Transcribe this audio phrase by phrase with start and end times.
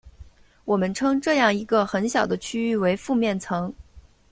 [0.65, 3.71] 我们称这样一个很小的区域为附面层。